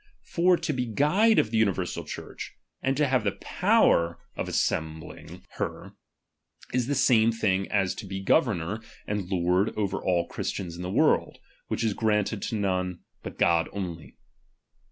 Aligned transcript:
For 0.23 0.57
to 0.57 0.73
be 0.73 0.87
guide 0.87 1.37
of 1.37 1.51
the 1.51 1.59
universal 1.59 2.03
Church, 2.03 2.55
and 2.81 2.97
to 2.97 3.05
have 3.07 3.23
the 3.23 3.33
power 3.33 4.17
of 4.35 4.47
assem 4.47 4.99
The 4.99 4.99
inltrprB 4.99 4.99
292 4.99 5.03
RELIGION. 5.03 5.27
CHAP.xvii. 5.27 5.27
bling 5.27 5.45
her, 5.51 5.93
is 6.79 6.87
the 6.87 6.95
same 6.95 7.31
thing 7.31 7.71
as 7.71 7.93
to 7.93 8.07
be 8.07 8.19
governor 8.23 8.79
and 9.05 9.21
■'' 9.21 9.31
lord 9.31 9.69
over 9.77 10.03
all 10.03 10.23
the 10.23 10.33
Christians 10.33 10.75
in 10.75 10.81
the 10.81 10.89
world; 10.89 11.37
which 11.67 11.83
is 11.83 11.93
granted 11.93 12.41
to 12.41 12.55
none, 12.55 13.01
but 13.21 13.37
God 13.37 13.69
only. 13.71 14.17